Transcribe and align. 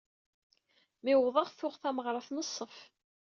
Mi 1.03 1.13
wwḍeɣ 1.17 1.47
tuɣ 1.57 1.73
tameɣra 1.81 2.21
tneṣṣef. 2.27 2.77